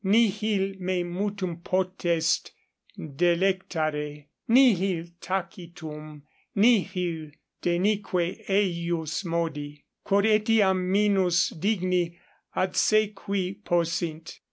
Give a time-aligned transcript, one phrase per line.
[0.03, 2.53] Nihil me mutum potest
[2.97, 6.23] delectare, nihil tacitum,
[6.55, 7.29] nihil
[7.61, 12.17] denique eius modi, quod etiam minus digni
[12.55, 14.39] adsequi possint.